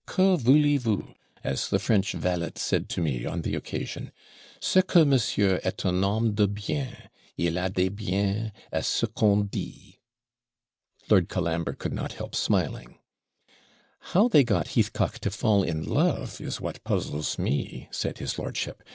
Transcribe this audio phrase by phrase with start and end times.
[0.07, 1.03] QUE VOULEZ VOUS?
[1.43, 4.11] as the French valet said to me on the occasion.
[4.59, 6.97] C'EST QUE MONSIEUR EST UN HOMME DE BIEN:
[7.37, 9.99] IL A DES BIENS, A CE QU'ON DIT.'
[11.07, 12.97] Lord Colambre could not help smiling.
[13.99, 18.81] 'How they got Heathcock to fall in love is what puzzles me,' said his lordship.